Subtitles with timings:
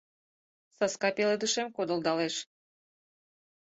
[0.75, 2.35] Саска пеледышем кодылдалеш.